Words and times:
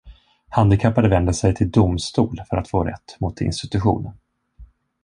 Handikappade 0.49 1.09
vände 1.09 1.33
sig 1.33 1.55
till 1.55 1.71
domstol 1.71 2.41
för 2.49 2.57
att 2.57 2.67
få 2.67 2.83
rätt 2.83 3.19
mot 3.19 3.41
institutionen. 3.41 4.13